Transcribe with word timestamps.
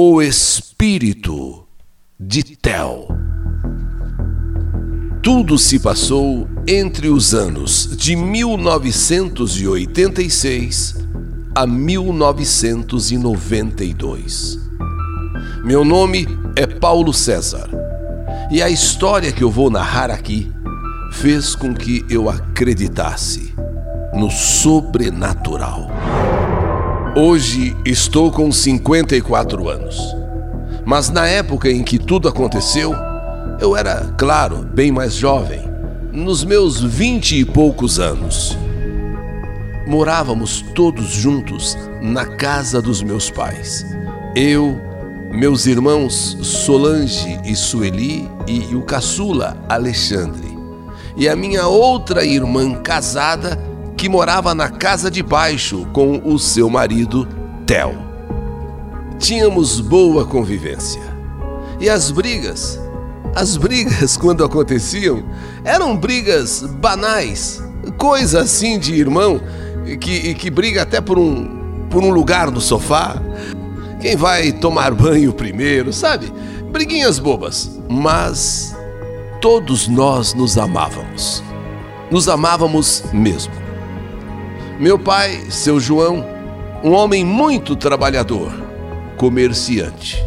O 0.00 0.22
espírito 0.22 1.66
de 2.20 2.44
Tel. 2.44 3.08
Tudo 5.20 5.58
se 5.58 5.80
passou 5.80 6.48
entre 6.68 7.08
os 7.08 7.34
anos 7.34 7.96
de 7.96 8.14
1986 8.14 11.04
a 11.52 11.66
1992. 11.66 14.60
Meu 15.64 15.84
nome 15.84 16.28
é 16.54 16.64
Paulo 16.64 17.12
César 17.12 17.68
e 18.52 18.62
a 18.62 18.70
história 18.70 19.32
que 19.32 19.42
eu 19.42 19.50
vou 19.50 19.68
narrar 19.68 20.12
aqui 20.12 20.48
fez 21.10 21.56
com 21.56 21.74
que 21.74 22.06
eu 22.08 22.30
acreditasse 22.30 23.52
no 24.14 24.30
sobrenatural. 24.30 25.90
Hoje 27.20 27.76
estou 27.84 28.30
com 28.30 28.52
54 28.52 29.68
anos. 29.68 29.98
Mas 30.86 31.10
na 31.10 31.26
época 31.26 31.68
em 31.68 31.82
que 31.82 31.98
tudo 31.98 32.28
aconteceu, 32.28 32.94
eu 33.60 33.76
era, 33.76 34.14
claro, 34.16 34.58
bem 34.58 34.92
mais 34.92 35.14
jovem, 35.14 35.60
nos 36.12 36.44
meus 36.44 36.80
vinte 36.80 37.36
e 37.36 37.44
poucos 37.44 37.98
anos. 37.98 38.56
Morávamos 39.84 40.64
todos 40.76 41.08
juntos 41.08 41.76
na 42.00 42.24
casa 42.24 42.80
dos 42.80 43.02
meus 43.02 43.32
pais. 43.32 43.84
Eu, 44.36 44.80
meus 45.32 45.66
irmãos 45.66 46.38
Solange 46.40 47.40
e 47.44 47.56
Sueli 47.56 48.30
e 48.46 48.76
o 48.76 48.82
caçula 48.82 49.56
Alexandre. 49.68 50.56
E 51.16 51.28
a 51.28 51.34
minha 51.34 51.66
outra 51.66 52.24
irmã 52.24 52.74
casada 52.74 53.58
que 53.98 54.08
morava 54.08 54.54
na 54.54 54.70
casa 54.70 55.10
de 55.10 55.24
baixo 55.24 55.84
com 55.92 56.22
o 56.24 56.38
seu 56.38 56.70
marido, 56.70 57.26
Theo. 57.66 57.98
Tínhamos 59.18 59.80
boa 59.80 60.24
convivência. 60.24 61.02
E 61.80 61.90
as 61.90 62.12
brigas, 62.12 62.80
as 63.34 63.56
brigas 63.56 64.16
quando 64.16 64.44
aconteciam, 64.44 65.24
eram 65.64 65.96
brigas 65.96 66.62
banais, 66.62 67.60
coisa 67.98 68.42
assim 68.42 68.78
de 68.78 68.94
irmão 68.94 69.40
que, 70.00 70.32
que 70.34 70.48
briga 70.48 70.82
até 70.82 71.00
por 71.00 71.18
um, 71.18 71.88
por 71.90 72.04
um 72.04 72.10
lugar 72.10 72.52
no 72.52 72.60
sofá. 72.60 73.20
Quem 74.00 74.14
vai 74.14 74.52
tomar 74.52 74.94
banho 74.94 75.32
primeiro, 75.32 75.92
sabe? 75.92 76.32
Briguinhas 76.70 77.18
bobas, 77.18 77.80
mas 77.90 78.76
todos 79.40 79.88
nós 79.88 80.34
nos 80.34 80.56
amávamos. 80.56 81.42
Nos 82.12 82.28
amávamos 82.28 83.02
mesmo. 83.12 83.57
Meu 84.78 84.96
pai, 84.96 85.46
seu 85.50 85.80
João, 85.80 86.24
um 86.84 86.92
homem 86.92 87.24
muito 87.24 87.74
trabalhador, 87.74 88.52
comerciante. 89.16 90.24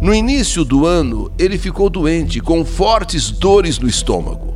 No 0.00 0.14
início 0.14 0.64
do 0.64 0.86
ano, 0.86 1.32
ele 1.36 1.58
ficou 1.58 1.90
doente 1.90 2.38
com 2.38 2.64
fortes 2.64 3.32
dores 3.32 3.80
no 3.80 3.88
estômago. 3.88 4.54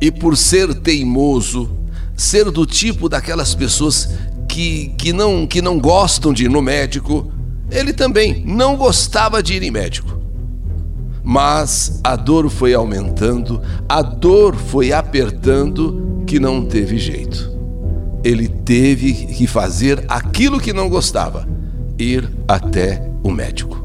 E 0.00 0.10
por 0.10 0.34
ser 0.34 0.74
teimoso, 0.76 1.70
ser 2.16 2.50
do 2.50 2.64
tipo 2.64 3.06
daquelas 3.06 3.54
pessoas 3.54 4.14
que, 4.48 4.94
que, 4.96 5.12
não, 5.12 5.46
que 5.46 5.60
não 5.60 5.78
gostam 5.78 6.32
de 6.32 6.46
ir 6.46 6.48
no 6.48 6.62
médico, 6.62 7.30
ele 7.70 7.92
também 7.92 8.42
não 8.46 8.76
gostava 8.76 9.42
de 9.42 9.52
ir 9.52 9.62
em 9.62 9.70
médico. 9.70 10.18
Mas 11.22 12.00
a 12.02 12.16
dor 12.16 12.48
foi 12.48 12.72
aumentando, 12.72 13.60
a 13.86 14.00
dor 14.00 14.56
foi 14.56 14.90
apertando, 14.90 16.22
que 16.26 16.40
não 16.40 16.64
teve 16.64 16.96
jeito 16.96 17.57
ele 18.24 18.48
teve 18.48 19.12
que 19.12 19.46
fazer 19.46 20.04
aquilo 20.08 20.60
que 20.60 20.72
não 20.72 20.88
gostava: 20.88 21.46
ir 21.98 22.30
até 22.46 23.10
o 23.22 23.30
médico. 23.30 23.78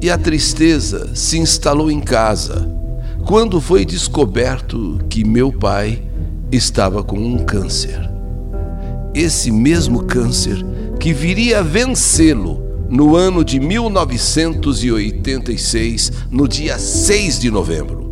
E 0.00 0.10
a 0.10 0.18
tristeza 0.18 1.14
se 1.14 1.38
instalou 1.38 1.90
em 1.90 2.00
casa 2.00 2.70
quando 3.24 3.60
foi 3.60 3.84
descoberto 3.84 5.00
que 5.10 5.24
meu 5.24 5.52
pai 5.52 6.02
estava 6.50 7.02
com 7.02 7.18
um 7.18 7.44
câncer. 7.44 8.08
Esse 9.14 9.50
mesmo 9.50 10.04
câncer 10.04 10.64
que 11.00 11.12
viria 11.12 11.62
vencê-lo 11.62 12.62
no 12.88 13.16
ano 13.16 13.44
de 13.44 13.60
1986, 13.60 16.12
no 16.30 16.48
dia 16.48 16.78
6 16.78 17.38
de 17.38 17.50
novembro, 17.50 18.10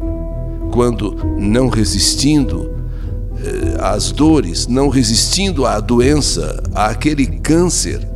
quando, 0.70 1.16
não 1.38 1.68
resistindo, 1.68 2.75
às 3.80 4.12
dores, 4.12 4.66
não 4.66 4.88
resistindo 4.88 5.66
à 5.66 5.80
doença, 5.80 6.62
àquele 6.74 7.26
câncer, 7.26 8.06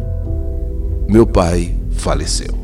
meu 1.08 1.26
pai 1.26 1.74
faleceu. 1.92 2.58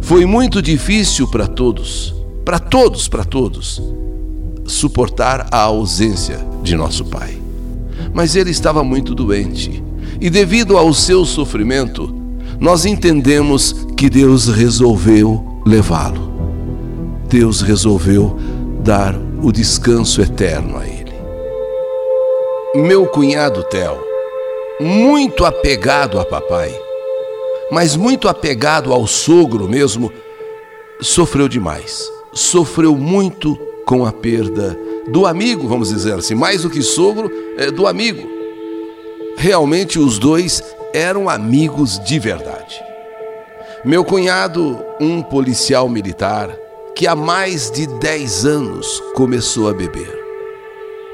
Foi 0.00 0.26
muito 0.26 0.60
difícil 0.60 1.28
para 1.28 1.46
todos, 1.46 2.14
para 2.44 2.58
todos, 2.58 3.08
para 3.08 3.24
todos, 3.24 3.82
suportar 4.66 5.48
a 5.50 5.62
ausência 5.62 6.38
de 6.62 6.76
nosso 6.76 7.04
pai. 7.04 7.36
Mas 8.12 8.36
ele 8.36 8.50
estava 8.50 8.82
muito 8.82 9.14
doente 9.14 9.82
e, 10.20 10.28
devido 10.28 10.76
ao 10.76 10.92
seu 10.92 11.24
sofrimento, 11.24 12.14
nós 12.60 12.84
entendemos 12.84 13.74
que 13.96 14.08
Deus 14.08 14.48
resolveu 14.48 15.60
levá-lo. 15.66 16.32
Deus 17.28 17.60
resolveu 17.60 18.38
dar 18.84 19.18
o 19.42 19.50
descanso 19.50 20.20
eterno 20.20 20.76
a 20.78 20.86
ele. 20.86 21.01
Meu 22.74 23.06
cunhado 23.06 23.62
Theo, 23.64 24.02
muito 24.80 25.44
apegado 25.44 26.18
a 26.18 26.24
papai, 26.24 26.74
mas 27.70 27.96
muito 27.96 28.28
apegado 28.28 28.94
ao 28.94 29.06
sogro 29.06 29.68
mesmo, 29.68 30.10
sofreu 30.98 31.48
demais. 31.48 32.10
Sofreu 32.32 32.96
muito 32.96 33.56
com 33.84 34.06
a 34.06 34.12
perda 34.12 34.74
do 35.06 35.26
amigo, 35.26 35.68
vamos 35.68 35.90
dizer 35.90 36.14
assim, 36.14 36.34
mais 36.34 36.62
do 36.62 36.70
que 36.70 36.80
sogro, 36.80 37.30
é, 37.58 37.70
do 37.70 37.86
amigo. 37.86 38.26
Realmente 39.36 39.98
os 39.98 40.18
dois 40.18 40.62
eram 40.94 41.28
amigos 41.28 41.98
de 41.98 42.18
verdade. 42.18 42.82
Meu 43.84 44.02
cunhado, 44.02 44.82
um 44.98 45.20
policial 45.20 45.90
militar, 45.90 46.56
que 46.96 47.06
há 47.06 47.14
mais 47.14 47.70
de 47.70 47.86
10 47.86 48.46
anos 48.46 49.02
começou 49.14 49.68
a 49.68 49.74
beber. 49.74 50.21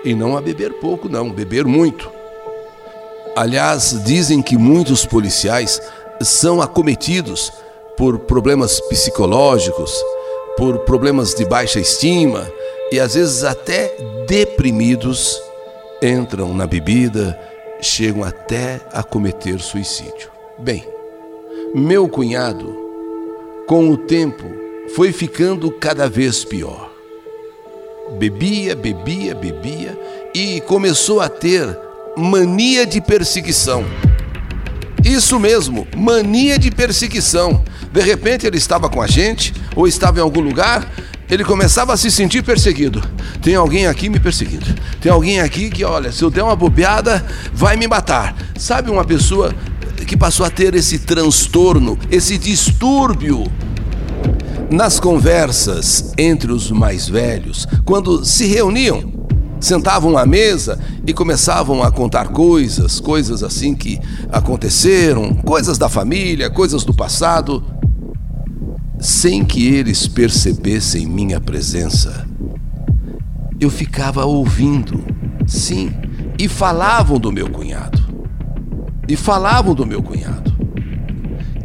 E 0.05 0.15
não 0.15 0.37
a 0.37 0.41
beber 0.41 0.75
pouco, 0.75 1.09
não, 1.09 1.31
beber 1.31 1.65
muito. 1.65 2.11
Aliás, 3.37 4.03
dizem 4.05 4.43
que 4.43 4.57
muitos 4.57 5.05
policiais 5.05 5.81
são 6.21 6.61
acometidos 6.61 7.53
por 7.97 8.19
problemas 8.21 8.81
psicológicos, 8.81 9.93
por 10.57 10.81
problemas 10.81 11.35
de 11.35 11.45
baixa 11.45 11.81
estima 11.81 12.51
e 12.91 12.99
às 12.99 13.15
vezes 13.15 13.45
até 13.45 13.95
deprimidos, 14.27 15.41
entram 16.03 16.55
na 16.55 16.67
bebida, 16.67 17.39
chegam 17.81 18.25
até 18.25 18.81
a 18.93 19.03
cometer 19.03 19.61
suicídio. 19.61 20.31
Bem, 20.59 20.87
meu 21.75 22.09
cunhado, 22.09 22.75
com 23.67 23.91
o 23.91 23.97
tempo, 23.97 24.45
foi 24.95 25.13
ficando 25.13 25.71
cada 25.71 26.09
vez 26.09 26.45
pior. 26.45 26.88
Bebia, 28.17 28.75
bebia, 28.75 29.35
bebia 29.35 29.99
e 30.35 30.61
começou 30.63 31.21
a 31.21 31.29
ter 31.29 31.77
mania 32.17 32.87
de 32.87 33.01
perseguição. 33.01 33.85
Isso 35.05 35.39
mesmo, 35.39 35.87
mania 35.97 36.59
de 36.59 36.71
perseguição. 36.71 37.63
De 37.93 38.01
repente 38.01 38.47
ele 38.47 38.59
estava 38.59 38.89
com 38.89 39.01
a 39.01 39.07
gente 39.07 39.55
ou 39.75 39.87
estava 39.87 40.19
em 40.19 40.23
algum 40.23 40.41
lugar, 40.41 40.91
ele 41.31 41.45
começava 41.45 41.93
a 41.93 41.97
se 41.97 42.11
sentir 42.11 42.43
perseguido. 42.43 43.03
Tem 43.43 43.55
alguém 43.55 43.87
aqui 43.87 44.09
me 44.09 44.19
perseguindo. 44.19 44.67
Tem 45.01 45.13
alguém 45.13 45.41
aqui 45.41 45.71
que, 45.71 45.85
olha, 45.85 46.11
se 46.11 46.23
eu 46.23 46.31
der 46.31 46.43
uma 46.43 46.57
bobeada, 46.57 47.25
vai 47.53 47.77
me 47.77 47.87
matar. 47.87 48.35
Sabe 48.59 48.91
uma 48.91 49.05
pessoa 49.05 49.55
que 50.07 50.17
passou 50.17 50.45
a 50.45 50.51
ter 50.51 50.75
esse 50.75 50.99
transtorno, 50.99 51.99
esse 52.11 52.39
distúrbio 52.39 53.45
nas 54.71 55.01
conversas 55.01 56.13
entre 56.19 56.53
os 56.53 56.71
mais 56.71 57.09
velhos, 57.09 57.67
quando 57.85 58.25
se 58.25 58.47
reuniam, 58.47 59.13
sentavam 59.61 60.17
à 60.17 60.27
mesa 60.27 60.79
e 61.07 61.13
começavam 61.13 61.83
a 61.83 61.91
contar 61.91 62.29
coisas, 62.29 63.01
coisas 63.01 63.43
assim 63.43 63.75
que 63.75 63.99
aconteceram, 64.31 65.35
coisas 65.35 65.79
da 65.79 65.89
família, 65.89 66.51
coisas 66.51 66.85
do 66.85 66.93
passado, 66.93 67.65
sem 69.01 69.45
que 69.45 69.67
eles 69.67 70.07
percebessem 70.07 71.07
minha 71.07 71.41
presença. 71.41 72.27
Eu 73.59 73.71
ficava 73.71 74.25
ouvindo, 74.25 75.03
sim, 75.47 75.93
e 76.39 76.47
falavam 76.47 77.19
do 77.19 77.33
meu 77.33 77.49
cunhado. 77.49 78.07
E 79.09 79.17
falavam 79.17 79.75
do 79.75 79.87
meu 79.87 80.03
cunhado 80.03 80.48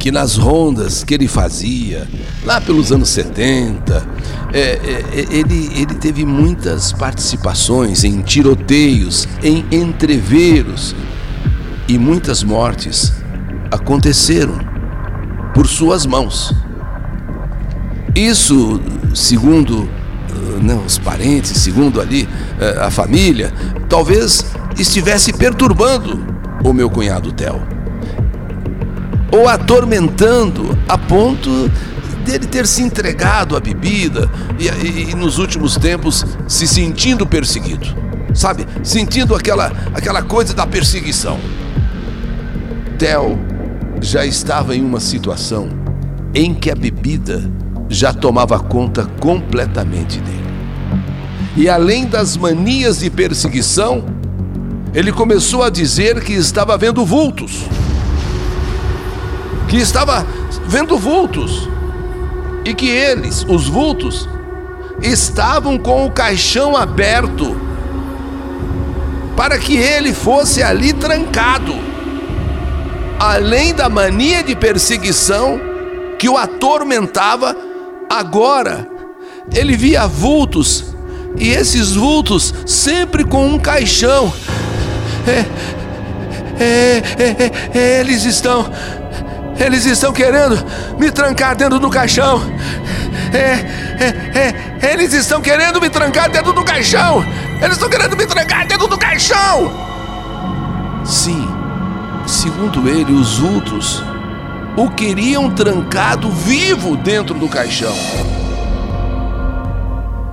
que 0.04 0.12
nas 0.12 0.36
rondas 0.36 1.02
que 1.02 1.14
ele 1.14 1.26
fazia, 1.26 2.06
lá 2.44 2.60
pelos 2.60 2.92
anos 2.92 3.08
70, 3.08 4.06
é, 4.52 4.58
é, 4.60 5.26
ele, 5.30 5.70
ele 5.74 5.94
teve 5.94 6.26
muitas 6.26 6.92
participações 6.92 8.04
em 8.04 8.20
tiroteios, 8.20 9.26
em 9.42 9.64
entreveros, 9.72 10.94
e 11.88 11.98
muitas 11.98 12.42
mortes 12.42 13.14
aconteceram 13.70 14.58
por 15.54 15.66
suas 15.66 16.04
mãos. 16.04 16.54
Isso, 18.14 18.82
segundo 19.14 19.88
né, 20.62 20.78
os 20.86 20.98
parentes, 20.98 21.52
segundo 21.52 21.98
ali 21.98 22.28
eh, 22.60 22.78
a 22.78 22.90
família, 22.90 23.54
talvez 23.88 24.44
estivesse 24.78 25.32
perturbando 25.32 26.22
o 26.62 26.74
meu 26.74 26.90
cunhado 26.90 27.32
Theo. 27.32 27.73
Ou 29.30 29.48
atormentando 29.48 30.78
a 30.88 30.96
ponto 30.96 31.70
dele 32.24 32.46
ter 32.46 32.66
se 32.66 32.82
entregado 32.82 33.56
à 33.56 33.60
bebida 33.60 34.30
e, 34.58 34.68
e, 34.68 35.10
e 35.10 35.14
nos 35.14 35.38
últimos 35.38 35.76
tempos 35.76 36.24
se 36.48 36.66
sentindo 36.66 37.26
perseguido. 37.26 37.86
Sabe? 38.34 38.66
Sentindo 38.82 39.34
aquela, 39.34 39.72
aquela 39.94 40.22
coisa 40.22 40.54
da 40.54 40.66
perseguição. 40.66 41.38
Theo 42.98 43.38
já 44.00 44.24
estava 44.24 44.74
em 44.74 44.82
uma 44.82 45.00
situação 45.00 45.68
em 46.34 46.52
que 46.52 46.70
a 46.70 46.74
bebida 46.74 47.42
já 47.88 48.12
tomava 48.12 48.58
conta 48.58 49.04
completamente 49.20 50.18
dele. 50.20 50.44
E 51.56 51.68
além 51.68 52.06
das 52.06 52.36
manias 52.36 52.98
de 52.98 53.08
perseguição, 53.08 54.04
ele 54.92 55.12
começou 55.12 55.62
a 55.62 55.70
dizer 55.70 56.20
que 56.22 56.32
estava 56.32 56.76
vendo 56.76 57.04
vultos. 57.04 57.64
Que 59.68 59.76
estava 59.76 60.26
vendo 60.66 60.98
vultos. 60.98 61.68
E 62.64 62.74
que 62.74 62.88
eles, 62.88 63.44
os 63.48 63.68
vultos, 63.68 64.28
estavam 65.02 65.78
com 65.78 66.06
o 66.06 66.10
caixão 66.10 66.76
aberto 66.76 67.60
para 69.36 69.58
que 69.58 69.76
ele 69.76 70.12
fosse 70.12 70.62
ali 70.62 70.92
trancado. 70.92 71.74
Além 73.18 73.74
da 73.74 73.88
mania 73.88 74.42
de 74.42 74.54
perseguição 74.56 75.60
que 76.18 76.28
o 76.28 76.36
atormentava, 76.36 77.56
agora 78.08 78.88
ele 79.52 79.76
via 79.76 80.06
vultos 80.06 80.94
e 81.36 81.50
esses 81.50 81.94
vultos 81.94 82.54
sempre 82.66 83.24
com 83.24 83.46
um 83.46 83.58
caixão. 83.58 84.32
É, 85.26 86.62
é, 86.62 87.02
é, 87.18 87.78
é, 87.78 88.00
eles 88.00 88.24
estão. 88.24 88.70
Eles 89.58 89.84
estão 89.86 90.12
querendo 90.12 90.64
me 90.98 91.10
trancar 91.10 91.56
dentro 91.56 91.78
do 91.78 91.90
caixão. 91.90 92.42
É, 93.32 94.04
é, 94.04 94.86
é, 94.86 94.92
eles 94.92 95.12
estão 95.12 95.40
querendo 95.40 95.80
me 95.80 95.88
trancar 95.88 96.30
dentro 96.30 96.52
do 96.52 96.64
caixão. 96.64 97.24
Eles 97.60 97.72
estão 97.72 97.88
querendo 97.88 98.16
me 98.16 98.26
trancar 98.26 98.66
dentro 98.66 98.86
do 98.86 98.98
caixão. 98.98 99.72
Sim, 101.04 101.48
segundo 102.26 102.88
ele, 102.88 103.12
os 103.12 103.38
vultos 103.38 104.02
o 104.76 104.90
queriam 104.90 105.50
trancado 105.50 106.28
vivo 106.30 106.96
dentro 106.96 107.34
do 107.34 107.48
caixão. 107.48 107.94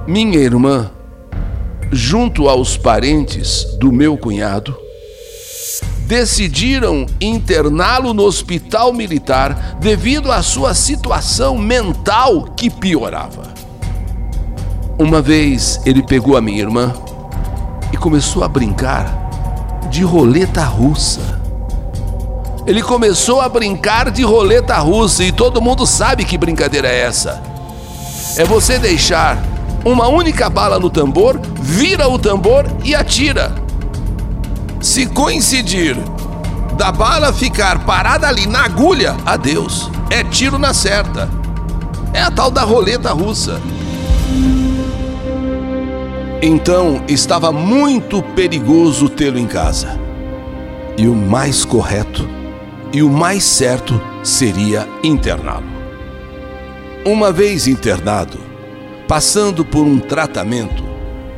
Minha 0.08 0.40
irmã, 0.40 0.90
junto 1.92 2.50
aos 2.50 2.76
parentes 2.76 3.66
do 3.78 3.92
meu 3.92 4.18
cunhado, 4.18 4.76
decidiram 6.12 7.06
interná-lo 7.22 8.14
no 8.14 8.24
hospital 8.24 8.92
militar 8.92 9.78
devido 9.80 10.30
à 10.30 10.42
sua 10.42 10.74
situação 10.74 11.58
mental 11.58 12.50
que 12.54 12.70
piorava. 12.70 13.44
Uma 15.00 15.22
vez 15.22 15.80
ele 15.86 16.04
pegou 16.04 16.36
a 16.36 16.42
minha 16.42 16.60
irmã 16.60 16.94
e 17.94 17.96
começou 17.96 18.44
a 18.44 18.50
brincar 18.50 19.88
de 19.90 20.04
roleta 20.04 20.66
russa. 20.66 21.40
Ele 22.68 22.82
começou 22.84 23.40
a 23.40 23.48
brincar 23.48 24.12
de 24.12 24.24
roleta 24.24 24.78
russa 24.80 25.24
e 25.24 25.32
todo 25.32 25.62
mundo 25.62 25.88
sabe 25.88 26.26
que 26.26 26.38
brincadeira 26.38 26.90
é 26.90 27.04
essa. 27.04 27.42
É 28.36 28.44
você 28.44 28.78
deixar 28.78 29.42
uma 29.86 30.10
única 30.10 30.50
bala 30.50 30.78
no 30.78 30.90
tambor, 30.90 31.40
vira 31.62 32.10
o 32.10 32.20
tambor 32.20 32.66
e 32.84 32.94
atira. 32.94 33.61
Se 34.82 35.06
coincidir 35.06 35.96
da 36.78 36.92
bala 36.92 37.32
ficar 37.32 37.86
parada 37.86 38.28
ali 38.28 38.48
na 38.48 38.66
agulha, 38.66 39.16
adeus, 39.26 39.90
é 40.10 40.24
tiro 40.24 40.58
na 40.58 40.74
certa. 40.74 41.30
É 42.14 42.22
a 42.22 42.32
tal 42.32 42.50
da 42.50 42.64
roleta 42.64 43.14
russa. 43.14 43.62
Então 46.42 47.04
estava 47.08 47.52
muito 47.52 48.24
perigoso 48.24 49.08
tê-lo 49.08 49.38
em 49.38 49.48
casa. 49.48 50.00
E 50.98 51.08
o 51.08 51.16
mais 51.16 51.64
correto 51.64 52.28
e 52.92 53.02
o 53.04 53.10
mais 53.10 53.44
certo 53.44 54.02
seria 54.24 54.88
interná-lo. 55.04 55.70
Uma 57.06 57.32
vez 57.32 57.68
internado, 57.68 58.52
Passando 59.12 59.66
por 59.66 59.86
um 59.86 60.00
tratamento, 60.00 60.82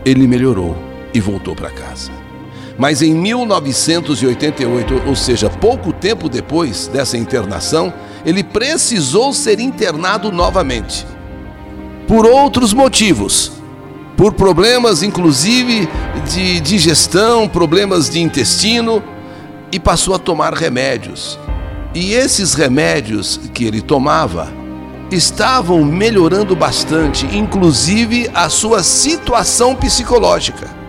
ele 0.06 0.28
melhorou 0.28 0.78
e 1.12 1.20
voltou 1.20 1.56
para 1.56 1.72
casa. 1.72 2.12
Mas 2.78 3.02
em 3.02 3.14
1988, 3.14 5.04
ou 5.08 5.16
seja, 5.16 5.50
pouco 5.50 5.94
tempo 5.94 6.28
depois 6.28 6.88
dessa 6.88 7.18
internação, 7.18 7.94
ele 8.26 8.44
precisou 8.44 9.34
ser 9.34 9.60
internado 9.60 10.32
novamente. 10.32 11.06
Por 12.08 12.26
outros 12.26 12.74
motivos. 12.74 13.52
Por 14.18 14.34
problemas, 14.34 15.02
inclusive, 15.04 15.88
de 16.32 16.60
digestão, 16.60 17.48
problemas 17.48 18.10
de 18.10 18.22
intestino, 18.22 19.04
e 19.72 19.80
passou 19.80 20.14
a 20.14 20.20
tomar 20.20 20.54
remédios. 20.54 21.40
E 21.96 22.14
esses 22.14 22.54
remédios 22.54 23.40
que 23.54 23.66
ele 23.66 23.82
tomava 23.82 24.52
estavam 25.12 25.84
melhorando 25.84 26.56
bastante, 26.56 27.26
inclusive 27.36 28.30
a 28.34 28.50
sua 28.50 28.84
situação 28.84 29.76
psicológica. 29.76 30.83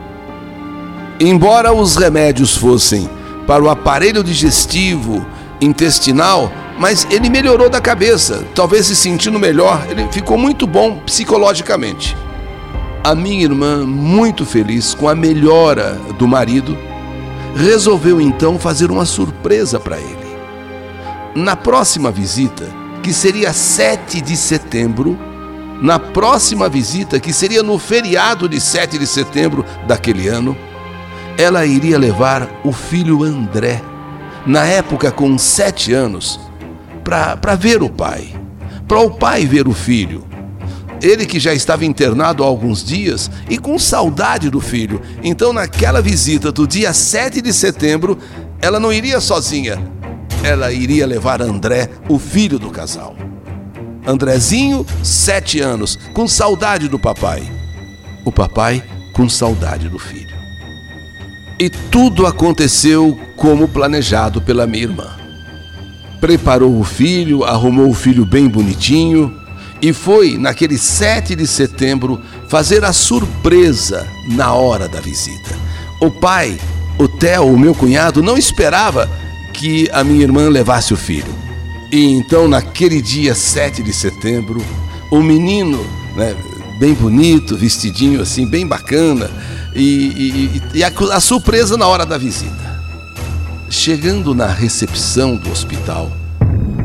Embora 1.20 1.72
os 1.72 1.96
remédios 1.96 2.56
fossem 2.56 3.08
para 3.46 3.62
o 3.62 3.68
aparelho 3.68 4.24
digestivo, 4.24 5.24
intestinal, 5.60 6.50
mas 6.78 7.06
ele 7.10 7.28
melhorou 7.28 7.70
da 7.70 7.80
cabeça, 7.80 8.44
talvez 8.54 8.86
se 8.86 8.96
sentindo 8.96 9.38
melhor, 9.38 9.86
ele 9.88 10.08
ficou 10.10 10.36
muito 10.36 10.66
bom 10.66 10.98
psicologicamente. 11.06 12.16
A 13.02 13.14
minha 13.14 13.44
irmã, 13.44 13.84
muito 13.86 14.44
feliz 14.44 14.94
com 14.94 15.08
a 15.08 15.14
melhora 15.14 15.92
do 16.18 16.26
marido, 16.26 16.76
resolveu 17.54 18.20
então 18.20 18.58
fazer 18.58 18.90
uma 18.90 19.04
surpresa 19.04 19.78
para 19.78 19.98
ele. 19.98 20.24
Na 21.34 21.54
próxima 21.54 22.10
visita, 22.10 22.66
que 23.02 23.12
seria 23.12 23.52
7 23.52 24.20
de 24.20 24.36
setembro, 24.36 25.16
na 25.80 25.98
próxima 25.98 26.68
visita, 26.68 27.20
que 27.20 27.32
seria 27.32 27.62
no 27.62 27.78
feriado 27.78 28.48
de 28.48 28.60
7 28.60 28.98
de 28.98 29.06
setembro 29.06 29.64
daquele 29.86 30.26
ano, 30.26 30.56
ela 31.36 31.66
iria 31.66 31.98
levar 31.98 32.48
o 32.64 32.72
filho 32.72 33.22
André, 33.24 33.82
na 34.46 34.64
época 34.64 35.10
com 35.10 35.36
sete 35.36 35.92
anos, 35.92 36.38
para 37.02 37.54
ver 37.54 37.82
o 37.82 37.88
pai, 37.88 38.34
para 38.86 39.00
o 39.00 39.10
pai 39.10 39.44
ver 39.46 39.66
o 39.66 39.72
filho. 39.72 40.24
Ele 41.02 41.26
que 41.26 41.38
já 41.38 41.52
estava 41.52 41.84
internado 41.84 42.42
há 42.42 42.46
alguns 42.46 42.82
dias 42.82 43.30
e 43.48 43.58
com 43.58 43.78
saudade 43.78 44.48
do 44.48 44.60
filho. 44.60 45.02
Então, 45.22 45.52
naquela 45.52 46.00
visita 46.00 46.50
do 46.50 46.66
dia 46.66 46.94
7 46.94 47.42
de 47.42 47.52
setembro, 47.52 48.18
ela 48.60 48.80
não 48.80 48.92
iria 48.92 49.20
sozinha, 49.20 49.78
ela 50.42 50.72
iria 50.72 51.06
levar 51.06 51.42
André, 51.42 51.90
o 52.08 52.18
filho 52.18 52.58
do 52.58 52.70
casal. 52.70 53.14
Andrezinho, 54.06 54.86
sete 55.02 55.60
anos, 55.60 55.98
com 56.12 56.28
saudade 56.28 56.88
do 56.88 56.98
papai. 56.98 57.42
O 58.24 58.30
papai 58.30 58.82
com 59.14 59.28
saudade 59.28 59.88
do 59.88 59.98
filho. 59.98 60.33
E 61.58 61.70
tudo 61.70 62.26
aconteceu 62.26 63.18
como 63.36 63.68
planejado 63.68 64.40
pela 64.40 64.66
minha 64.66 64.84
irmã. 64.84 65.06
Preparou 66.20 66.78
o 66.78 66.84
filho, 66.84 67.44
arrumou 67.44 67.90
o 67.90 67.94
filho 67.94 68.24
bem 68.24 68.48
bonitinho 68.48 69.44
e 69.80 69.92
foi, 69.92 70.38
naquele 70.38 70.78
7 70.78 71.36
de 71.36 71.46
setembro, 71.46 72.20
fazer 72.48 72.84
a 72.84 72.92
surpresa 72.92 74.06
na 74.30 74.54
hora 74.54 74.88
da 74.88 74.98
visita. 75.00 75.54
O 76.00 76.10
pai, 76.10 76.58
o 76.98 77.06
Theo, 77.06 77.46
o 77.46 77.58
meu 77.58 77.74
cunhado, 77.74 78.22
não 78.22 78.38
esperava 78.38 79.10
que 79.52 79.88
a 79.92 80.02
minha 80.02 80.22
irmã 80.22 80.48
levasse 80.48 80.94
o 80.94 80.96
filho. 80.96 81.34
E 81.92 82.12
então, 82.12 82.48
naquele 82.48 83.02
dia 83.02 83.34
7 83.34 83.82
de 83.82 83.92
setembro, 83.92 84.64
o 85.10 85.22
menino, 85.22 85.84
né, 86.16 86.34
bem 86.78 86.94
bonito, 86.94 87.56
vestidinho 87.56 88.20
assim, 88.22 88.46
bem 88.46 88.66
bacana, 88.66 89.30
e, 89.74 89.80
e, 89.82 90.62
e 90.78 90.84
a, 90.84 90.92
a 91.12 91.20
surpresa 91.20 91.76
na 91.76 91.86
hora 91.86 92.06
da 92.06 92.16
visita. 92.16 92.74
Chegando 93.68 94.34
na 94.34 94.46
recepção 94.46 95.36
do 95.36 95.50
hospital, 95.50 96.10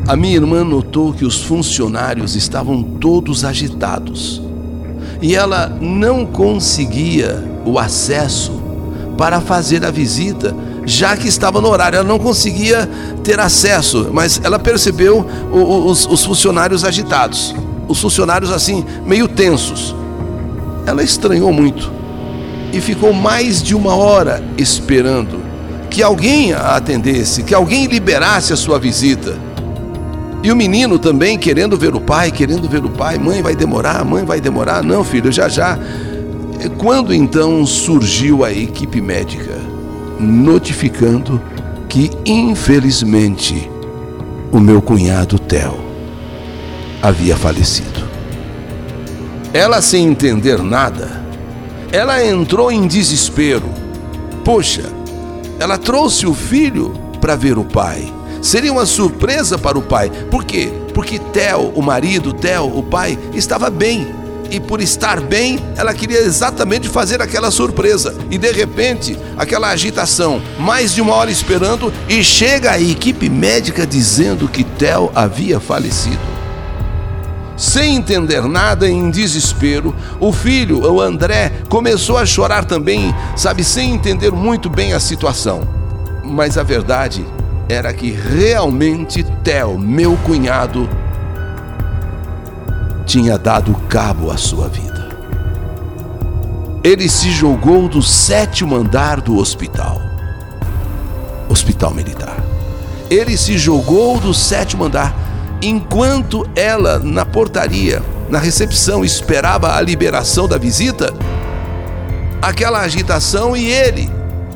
a 0.08 0.16
minha 0.16 0.34
irmã 0.34 0.64
notou 0.64 1.12
que 1.12 1.24
os 1.24 1.40
funcionários 1.42 2.34
estavam 2.34 2.82
todos 2.82 3.44
agitados 3.44 4.42
e 5.22 5.36
ela 5.36 5.68
não 5.80 6.26
conseguia 6.26 7.44
o 7.64 7.78
acesso 7.78 8.60
para 9.16 9.40
fazer 9.40 9.84
a 9.84 9.90
visita 9.90 10.54
já 10.86 11.16
que 11.16 11.28
estava 11.28 11.60
no 11.60 11.68
horário. 11.68 11.98
Ela 11.98 12.08
não 12.08 12.18
conseguia 12.18 12.88
ter 13.22 13.38
acesso, 13.38 14.10
mas 14.12 14.40
ela 14.42 14.58
percebeu 14.58 15.24
os, 15.52 16.06
os 16.06 16.24
funcionários 16.24 16.84
agitados, 16.84 17.54
os 17.86 18.00
funcionários 18.00 18.50
assim, 18.50 18.84
meio 19.04 19.28
tensos. 19.28 19.94
Ela 20.86 21.02
estranhou 21.04 21.52
muito 21.52 21.99
e 22.72 22.80
ficou 22.80 23.12
mais 23.12 23.62
de 23.62 23.74
uma 23.74 23.94
hora 23.94 24.42
esperando 24.56 25.40
que 25.90 26.02
alguém 26.02 26.52
a 26.52 26.76
atendesse, 26.76 27.42
que 27.42 27.54
alguém 27.54 27.86
liberasse 27.86 28.52
a 28.52 28.56
sua 28.56 28.78
visita. 28.78 29.36
E 30.42 30.50
o 30.50 30.56
menino 30.56 30.98
também 30.98 31.36
querendo 31.36 31.76
ver 31.76 31.94
o 31.94 32.00
pai, 32.00 32.30
querendo 32.30 32.68
ver 32.68 32.84
o 32.84 32.88
pai. 32.88 33.18
Mãe, 33.18 33.42
vai 33.42 33.54
demorar, 33.54 34.04
mãe, 34.04 34.24
vai 34.24 34.40
demorar. 34.40 34.82
Não, 34.82 35.04
filho, 35.04 35.30
já 35.30 35.48
já. 35.48 35.78
Quando 36.78 37.12
então 37.12 37.66
surgiu 37.66 38.44
a 38.44 38.52
equipe 38.52 39.00
médica, 39.00 39.58
notificando 40.18 41.40
que, 41.88 42.10
infelizmente, 42.24 43.68
o 44.52 44.60
meu 44.60 44.80
cunhado 44.80 45.38
Theo 45.38 45.78
havia 47.02 47.36
falecido. 47.36 48.08
Ela, 49.52 49.82
sem 49.82 50.06
entender 50.06 50.62
nada, 50.62 51.19
ela 51.92 52.24
entrou 52.24 52.70
em 52.70 52.86
desespero. 52.86 53.68
Poxa, 54.44 54.84
ela 55.58 55.76
trouxe 55.76 56.26
o 56.26 56.34
filho 56.34 56.92
para 57.20 57.36
ver 57.36 57.58
o 57.58 57.64
pai. 57.64 58.12
Seria 58.40 58.72
uma 58.72 58.86
surpresa 58.86 59.58
para 59.58 59.78
o 59.78 59.82
pai. 59.82 60.10
Por 60.30 60.44
quê? 60.44 60.72
Porque 60.94 61.18
Theo, 61.18 61.72
o 61.74 61.82
marido, 61.82 62.32
Theo, 62.32 62.66
o 62.78 62.82
pai, 62.82 63.18
estava 63.34 63.68
bem. 63.68 64.14
E 64.50 64.58
por 64.58 64.80
estar 64.80 65.20
bem, 65.20 65.60
ela 65.76 65.94
queria 65.94 66.20
exatamente 66.20 66.88
fazer 66.88 67.20
aquela 67.22 67.50
surpresa. 67.50 68.16
E 68.30 68.38
de 68.38 68.50
repente, 68.50 69.16
aquela 69.36 69.68
agitação, 69.68 70.42
mais 70.58 70.94
de 70.94 71.00
uma 71.00 71.14
hora 71.14 71.30
esperando, 71.30 71.92
e 72.08 72.24
chega 72.24 72.72
a 72.72 72.80
equipe 72.80 73.28
médica 73.28 73.86
dizendo 73.86 74.48
que 74.48 74.64
Theo 74.64 75.10
havia 75.14 75.60
falecido. 75.60 76.29
Sem 77.60 77.96
entender 77.96 78.40
nada, 78.48 78.88
em 78.88 79.10
desespero, 79.10 79.94
o 80.18 80.32
filho, 80.32 80.90
o 80.90 80.98
André, 80.98 81.52
começou 81.68 82.16
a 82.16 82.24
chorar 82.24 82.64
também, 82.64 83.14
sabe, 83.36 83.62
sem 83.62 83.92
entender 83.92 84.32
muito 84.32 84.70
bem 84.70 84.94
a 84.94 84.98
situação. 84.98 85.68
Mas 86.24 86.56
a 86.56 86.62
verdade 86.62 87.22
era 87.68 87.92
que 87.92 88.12
realmente 88.12 89.22
Theo, 89.44 89.78
meu 89.78 90.16
cunhado, 90.24 90.88
tinha 93.04 93.36
dado 93.36 93.74
cabo 93.90 94.30
à 94.30 94.38
sua 94.38 94.66
vida. 94.66 95.10
Ele 96.82 97.10
se 97.10 97.30
jogou 97.30 97.90
do 97.90 98.00
sétimo 98.00 98.74
andar 98.74 99.20
do 99.20 99.36
hospital. 99.36 100.00
Hospital 101.46 101.92
Militar. 101.92 102.42
Ele 103.10 103.36
se 103.36 103.58
jogou 103.58 104.18
do 104.18 104.32
sétimo 104.32 104.84
andar 104.84 105.29
Enquanto 105.62 106.48
ela, 106.56 106.98
na 106.98 107.26
portaria, 107.26 108.02
na 108.30 108.38
recepção, 108.38 109.04
esperava 109.04 109.76
a 109.76 109.80
liberação 109.82 110.48
da 110.48 110.56
visita, 110.56 111.12
aquela 112.40 112.80
agitação 112.80 113.54
e 113.54 113.68
ele, 113.68 114.10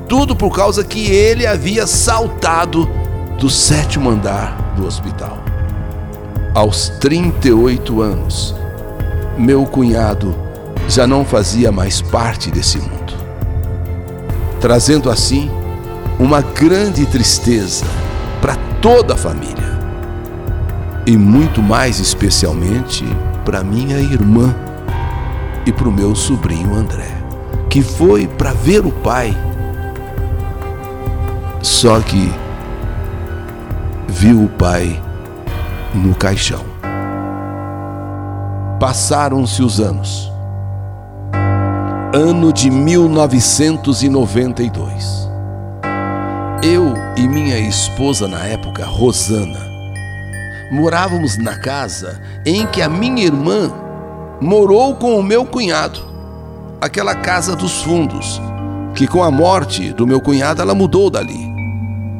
tudo 0.08 0.34
por 0.34 0.54
causa 0.54 0.82
que 0.82 1.10
ele 1.10 1.46
havia 1.46 1.86
saltado 1.86 2.88
do 3.38 3.50
sétimo 3.50 4.08
andar 4.08 4.72
do 4.76 4.86
hospital. 4.86 5.38
Aos 6.54 6.88
38 7.00 8.00
anos, 8.00 8.54
meu 9.36 9.66
cunhado 9.66 10.34
já 10.88 11.06
não 11.06 11.22
fazia 11.22 11.70
mais 11.70 12.00
parte 12.00 12.50
desse 12.50 12.78
mundo, 12.78 13.12
trazendo 14.58 15.10
assim 15.10 15.50
uma 16.18 16.40
grande 16.40 17.04
tristeza 17.04 17.84
para 18.40 18.56
toda 18.80 19.12
a 19.12 19.16
família 19.16 19.73
e 21.06 21.16
muito 21.16 21.62
mais 21.62 22.00
especialmente 22.00 23.04
para 23.44 23.62
minha 23.62 23.98
irmã 23.98 24.52
e 25.66 25.72
para 25.72 25.88
o 25.88 25.92
meu 25.92 26.14
sobrinho 26.14 26.74
André, 26.74 27.10
que 27.68 27.82
foi 27.82 28.26
para 28.26 28.52
ver 28.52 28.86
o 28.86 28.90
pai. 28.90 29.36
Só 31.62 32.00
que 32.00 32.32
viu 34.08 34.44
o 34.44 34.48
pai 34.48 34.98
no 35.94 36.14
caixão. 36.14 36.64
Passaram-se 38.80 39.62
os 39.62 39.78
anos. 39.80 40.32
Ano 42.12 42.52
de 42.52 42.70
1992. 42.70 45.30
Eu 46.62 46.94
e 47.16 47.26
minha 47.28 47.58
esposa 47.58 48.28
na 48.28 48.44
época, 48.44 48.86
Rosana, 48.86 49.63
morávamos 50.70 51.36
na 51.36 51.56
casa 51.56 52.20
em 52.44 52.66
que 52.66 52.82
a 52.82 52.88
minha 52.88 53.24
irmã 53.24 53.72
morou 54.40 54.94
com 54.96 55.18
o 55.18 55.22
meu 55.22 55.44
cunhado, 55.44 56.00
aquela 56.80 57.14
casa 57.14 57.54
dos 57.54 57.82
fundos, 57.82 58.40
que 58.94 59.06
com 59.06 59.22
a 59.22 59.30
morte 59.30 59.92
do 59.92 60.06
meu 60.06 60.20
cunhado 60.20 60.60
ela 60.60 60.74
mudou 60.74 61.10
dali. 61.10 61.52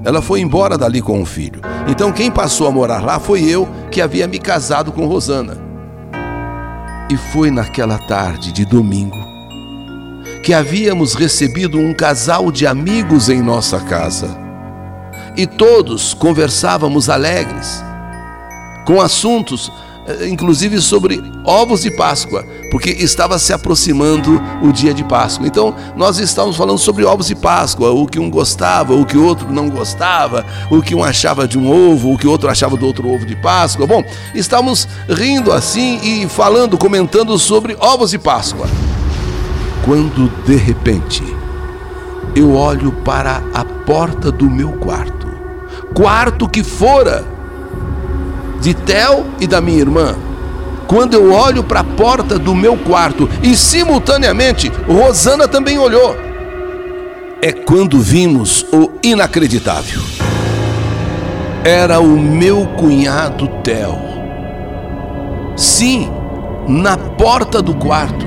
Ela 0.05 0.21
foi 0.21 0.41
embora 0.41 0.77
dali 0.77 1.01
com 1.01 1.23
o 1.23 1.27
filho. 1.27 1.61
Então 1.89 2.13
quem 2.13 2.31
passou 2.31 2.67
a 2.67 2.71
morar 2.71 3.03
lá 3.03 3.19
foi 3.19 3.43
eu 3.43 3.69
que 3.91 4.01
havia 4.01 4.27
me 4.27 4.39
casado 4.39 4.93
com 4.93 5.07
Rosana. 5.07 5.57
E 7.11 7.17
foi 7.17 7.51
naquela 7.51 7.99
tarde 7.99 8.53
de 8.53 8.65
domingo 8.65 9.35
que 10.45 10.53
havíamos 10.53 11.15
recebido 11.15 11.79
um 11.79 11.95
casal 11.95 12.53
de 12.53 12.67
amigos 12.67 13.31
em 13.31 13.41
nossa 13.43 13.81
casa. 13.81 14.37
E 15.35 15.47
todos 15.47 16.13
conversávamos 16.13 17.09
alegres 17.09 17.83
com 18.85 19.01
assuntos, 19.01 19.73
eh, 20.07 20.29
inclusive 20.29 20.81
sobre 20.81 21.23
ovos 21.45 21.83
de 21.83 21.91
Páscoa, 21.91 22.45
porque 22.71 22.91
estava 22.91 23.39
se 23.39 23.53
aproximando 23.53 24.41
o 24.63 24.71
dia 24.71 24.93
de 24.93 25.03
Páscoa. 25.03 25.47
Então, 25.47 25.75
nós 25.97 26.19
estávamos 26.19 26.57
falando 26.57 26.79
sobre 26.79 27.05
ovos 27.05 27.29
de 27.29 27.35
Páscoa, 27.35 27.91
o 27.91 28.07
que 28.07 28.19
um 28.19 28.31
gostava, 28.31 28.95
o 28.95 29.07
que 29.07 29.17
o 29.17 29.25
outro 29.25 29.51
não 29.51 29.71
gostava, 29.71 30.45
o 30.71 30.83
que 30.83 30.95
um 30.95 31.03
achava 31.03 31.49
de 31.49 31.59
um 31.59 31.71
ovo, 31.71 32.13
o 32.13 32.19
que 32.19 32.27
o 32.27 32.31
outro 32.31 32.51
achava 32.51 32.77
do 32.77 32.87
outro 32.87 33.09
ovo 33.09 33.25
de 33.25 33.35
Páscoa. 33.37 33.87
Bom, 33.87 34.05
estávamos 34.35 34.87
rindo 35.09 35.53
assim 35.53 35.99
e 36.03 36.29
falando, 36.29 36.77
comentando 36.77 37.39
sobre 37.39 37.77
ovos 37.81 38.11
de 38.11 38.19
Páscoa. 38.19 38.69
Quando 39.85 40.31
de 40.45 40.57
repente 40.57 41.23
eu 42.35 42.55
olho 42.55 42.91
para 42.91 43.43
a 43.55 43.65
porta 43.65 44.33
do 44.33 44.51
meu 44.51 44.73
quarto, 44.73 45.29
quarto 45.95 46.49
que 46.49 46.63
fora 46.65 47.34
de 48.65 48.73
Tel 48.73 49.27
e 49.39 49.47
da 49.47 49.61
minha 49.61 49.79
irmã. 49.79 50.17
Quando 50.87 51.13
eu 51.13 51.31
olho 51.35 51.63
para 51.63 51.81
a 51.81 51.85
porta 51.85 52.39
do 52.39 52.55
meu 52.55 52.79
quarto 52.79 53.29
e 53.43 53.55
simultaneamente 53.55 54.73
Rosana 54.89 55.47
também 55.47 55.79
olhou, 55.79 56.17
é 57.43 57.53
quando 57.53 58.01
vimos 58.01 58.65
o 58.73 58.93
inacreditável. 59.03 60.01
Era 61.63 62.01
o 62.01 62.19
meu 62.19 62.67
cunhado 62.79 63.49
Tel. 63.63 63.99
Sim, 65.55 66.11
na 66.67 66.97
porta 66.97 67.61
do 67.61 67.75
quarto. 67.75 68.25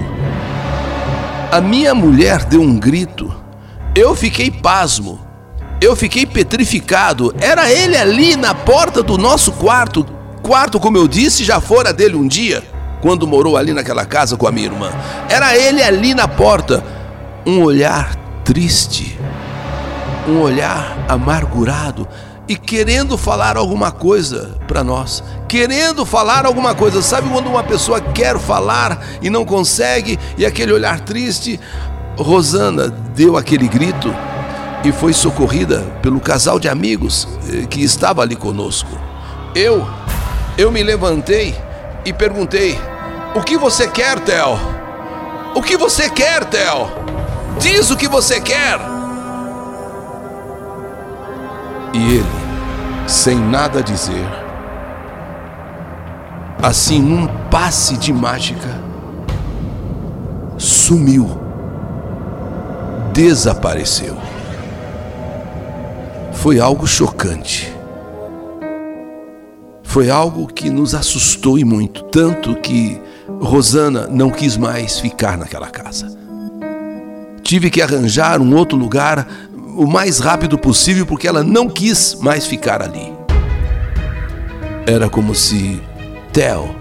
A 1.51 1.59
minha 1.59 1.95
mulher 1.95 2.45
deu 2.45 2.61
um 2.61 2.77
grito. 2.77 3.33
Eu 3.95 4.15
fiquei 4.15 4.51
pasmo. 4.51 5.19
Eu 5.81 5.95
fiquei 5.95 6.27
petrificado. 6.27 7.33
Era 7.41 7.71
ele 7.71 7.97
ali 7.97 8.35
na 8.35 8.53
porta 8.53 9.01
do 9.01 9.17
nosso 9.17 9.51
quarto, 9.53 10.05
quarto, 10.47 10.79
como 10.79 10.95
eu 10.95 11.09
disse, 11.09 11.43
já 11.43 11.59
fora 11.59 11.91
dele 11.91 12.15
um 12.15 12.25
dia, 12.25 12.63
quando 13.01 13.27
morou 13.27 13.57
ali 13.57 13.73
naquela 13.73 14.05
casa 14.05 14.37
com 14.37 14.47
a 14.47 14.51
minha 14.51 14.67
irmã. 14.67 14.89
Era 15.29 15.57
ele 15.57 15.83
ali 15.83 16.13
na 16.13 16.25
porta, 16.25 16.81
um 17.45 17.61
olhar 17.61 18.15
triste, 18.45 19.19
um 20.25 20.39
olhar 20.39 20.97
amargurado 21.09 22.07
e 22.47 22.55
querendo 22.55 23.17
falar 23.17 23.57
alguma 23.57 23.91
coisa 23.91 24.57
para 24.69 24.85
nós, 24.85 25.21
querendo 25.49 26.05
falar 26.05 26.45
alguma 26.45 26.73
coisa. 26.73 27.01
Sabe 27.01 27.27
quando 27.27 27.47
uma 27.47 27.63
pessoa 27.63 27.99
quer 27.99 28.39
falar 28.39 29.05
e 29.21 29.29
não 29.29 29.43
consegue 29.43 30.17
e 30.37 30.45
aquele 30.45 30.71
olhar 30.71 31.01
triste? 31.01 31.59
Rosana 32.17 32.87
deu 32.87 33.35
aquele 33.35 33.67
grito 33.67 34.15
e 34.81 34.93
foi 34.93 35.11
socorrida 35.11 35.81
pelo 36.01 36.21
casal 36.21 36.57
de 36.57 36.69
amigos 36.69 37.27
eh, 37.51 37.65
que 37.67 37.83
estava 37.83 38.21
ali 38.21 38.35
conosco. 38.35 38.89
Eu 39.53 39.85
eu 40.57 40.71
me 40.71 40.81
levantei 40.81 41.55
e 42.03 42.11
perguntei: 42.11 42.77
O 43.35 43.41
que 43.41 43.57
você 43.57 43.87
quer, 43.87 44.19
Theo? 44.19 44.57
O 45.55 45.61
que 45.61 45.77
você 45.77 46.09
quer, 46.09 46.45
Theo? 46.45 46.89
Diz 47.59 47.91
o 47.91 47.97
que 47.97 48.07
você 48.07 48.39
quer. 48.41 48.79
E 51.93 52.15
ele, 52.15 52.25
sem 53.07 53.37
nada 53.37 53.81
dizer, 53.81 54.27
assim 56.61 57.01
num 57.01 57.27
passe 57.49 57.97
de 57.97 58.11
mágica, 58.11 58.69
sumiu, 60.57 61.39
desapareceu. 63.13 64.17
foi 66.33 66.59
algo 66.59 66.85
chocante. 66.85 67.76
Foi 69.87 70.09
algo 70.09 70.47
que 70.47 70.69
nos 70.69 70.93
assustou 70.93 71.57
e 71.57 71.63
muito, 71.63 72.03
tanto 72.03 72.55
que 72.57 73.01
Rosana 73.39 74.05
não 74.05 74.29
quis 74.29 74.57
mais 74.57 74.99
ficar 74.99 75.37
naquela 75.37 75.69
casa. 75.69 76.15
Tive 77.41 77.69
que 77.69 77.81
arranjar 77.81 78.41
um 78.41 78.53
outro 78.53 78.77
lugar 78.77 79.25
o 79.77 79.87
mais 79.87 80.19
rápido 80.19 80.57
possível 80.57 81.05
porque 81.05 81.27
ela 81.27 81.41
não 81.41 81.69
quis 81.69 82.15
mais 82.15 82.45
ficar 82.45 82.81
ali. 82.81 83.13
Era 84.85 85.09
como 85.09 85.33
se 85.33 85.81
Theo 86.33 86.75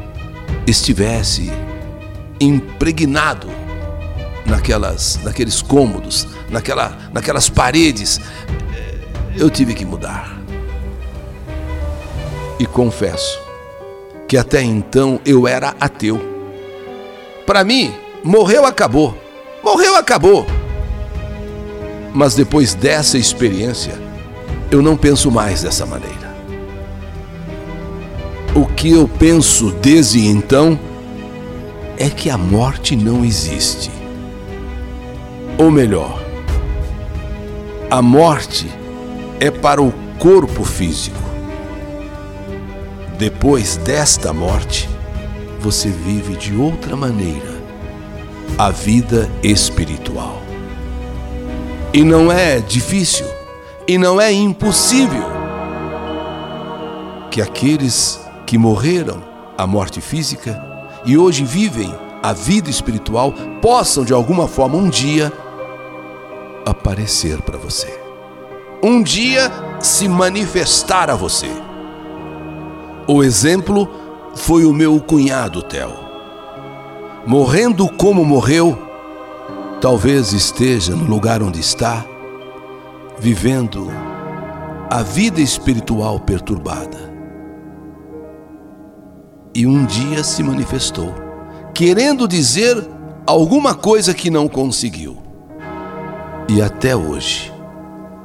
estivesse 0.66 1.50
impregnado 2.40 3.48
naquelas, 4.44 5.20
naqueles 5.22 5.62
cômodos, 5.62 6.26
naquela, 6.50 6.98
naquelas 7.12 7.48
paredes. 7.48 8.20
Eu 9.36 9.48
tive 9.48 9.74
que 9.74 9.84
mudar. 9.84 10.45
E 12.58 12.66
confesso 12.66 13.38
que 14.26 14.36
até 14.36 14.62
então 14.62 15.20
eu 15.24 15.46
era 15.46 15.74
ateu. 15.80 16.20
Para 17.46 17.62
mim, 17.62 17.94
morreu, 18.24 18.64
acabou. 18.64 19.16
Morreu, 19.62 19.96
acabou. 19.96 20.46
Mas 22.12 22.34
depois 22.34 22.74
dessa 22.74 23.18
experiência, 23.18 23.94
eu 24.70 24.82
não 24.82 24.96
penso 24.96 25.30
mais 25.30 25.62
dessa 25.62 25.84
maneira. 25.86 26.34
O 28.54 28.64
que 28.64 28.90
eu 28.90 29.06
penso 29.06 29.70
desde 29.70 30.26
então 30.26 30.78
é 31.98 32.08
que 32.08 32.30
a 32.30 32.38
morte 32.38 32.96
não 32.96 33.24
existe. 33.24 33.90
Ou 35.58 35.70
melhor, 35.70 36.22
a 37.90 38.02
morte 38.02 38.66
é 39.38 39.50
para 39.50 39.82
o 39.82 39.92
corpo 40.18 40.64
físico. 40.64 41.25
Depois 43.18 43.78
desta 43.78 44.30
morte, 44.30 44.86
você 45.58 45.88
vive 45.88 46.36
de 46.36 46.54
outra 46.54 46.94
maneira 46.94 47.56
a 48.58 48.70
vida 48.70 49.30
espiritual. 49.42 50.42
E 51.94 52.04
não 52.04 52.30
é 52.30 52.58
difícil, 52.60 53.26
e 53.88 53.96
não 53.96 54.20
é 54.20 54.30
impossível 54.30 55.24
que 57.30 57.40
aqueles 57.40 58.20
que 58.44 58.58
morreram 58.58 59.24
a 59.56 59.66
morte 59.66 60.02
física 60.02 60.62
e 61.06 61.16
hoje 61.16 61.42
vivem 61.42 61.94
a 62.22 62.34
vida 62.34 62.68
espiritual 62.68 63.32
possam 63.62 64.04
de 64.04 64.12
alguma 64.12 64.46
forma 64.46 64.76
um 64.76 64.90
dia 64.90 65.32
aparecer 66.66 67.40
para 67.40 67.56
você. 67.56 67.98
Um 68.82 69.02
dia 69.02 69.50
se 69.80 70.06
manifestar 70.06 71.08
a 71.08 71.14
você. 71.14 71.50
O 73.08 73.22
exemplo 73.22 73.88
foi 74.34 74.64
o 74.64 74.72
meu 74.72 75.00
cunhado 75.00 75.62
Theo. 75.62 75.92
Morrendo 77.24 77.88
como 77.88 78.24
morreu, 78.24 78.76
talvez 79.80 80.32
esteja 80.32 80.96
no 80.96 81.04
lugar 81.04 81.40
onde 81.40 81.60
está, 81.60 82.04
vivendo 83.16 83.88
a 84.90 85.04
vida 85.04 85.40
espiritual 85.40 86.18
perturbada. 86.18 86.98
E 89.54 89.68
um 89.68 89.86
dia 89.86 90.24
se 90.24 90.42
manifestou, 90.42 91.14
querendo 91.72 92.26
dizer 92.26 92.76
alguma 93.24 93.72
coisa 93.72 94.12
que 94.12 94.30
não 94.30 94.48
conseguiu. 94.48 95.16
E 96.48 96.60
até 96.60 96.96
hoje 96.96 97.52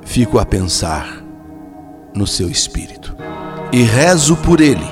fico 0.02 0.40
a 0.40 0.46
pensar 0.46 1.24
no 2.16 2.26
seu 2.26 2.50
espírito 2.50 3.16
e 3.72 3.84
rezo 3.84 4.36
por 4.36 4.60
ele, 4.60 4.86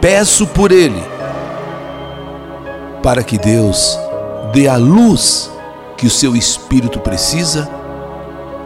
peço 0.00 0.46
por 0.46 0.72
ele, 0.72 1.02
para 3.02 3.22
que 3.22 3.38
Deus 3.38 3.98
dê 4.52 4.66
a 4.68 4.76
luz 4.76 5.50
que 5.96 6.06
o 6.06 6.10
seu 6.10 6.34
espírito 6.34 6.98
precisa 6.98 7.68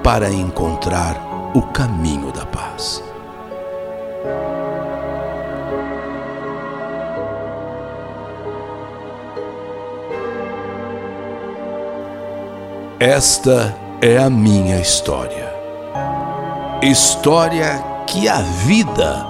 para 0.03 0.31
encontrar 0.31 1.21
o 1.55 1.63
caminho 1.63 2.33
da 2.33 2.47
paz. 2.47 3.03
Esta 12.99 13.77
é 14.01 14.17
a 14.17 14.31
minha 14.31 14.81
história. 14.81 15.53
História 16.81 17.94
que 18.07 18.29
a 18.29 18.41
vida 18.41 19.27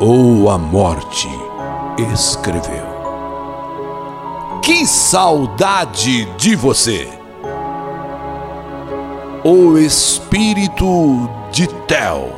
ou 0.00 0.50
a 0.50 0.58
morte 0.58 1.28
escreveu. 2.12 2.92
Que 4.62 4.86
saudade 4.86 6.24
de 6.36 6.54
você! 6.54 7.08
O 9.44 9.76
Espírito 9.76 11.28
de 11.50 11.66
Tel. 11.86 12.30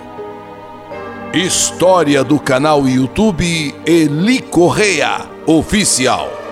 História 1.33 2.25
do 2.25 2.39
canal 2.39 2.89
YouTube 2.89 3.75
Eli 3.85 4.41
Correia 4.41 5.29
Oficial. 5.47 6.44